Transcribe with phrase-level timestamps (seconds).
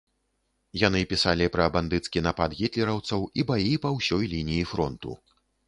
[0.87, 5.11] Яны пісалі пра бандыцкі напад гітлераўцаў і баі па ўсёй лініі фронту.